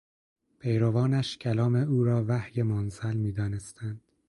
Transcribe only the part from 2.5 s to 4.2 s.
منزل میدانستند.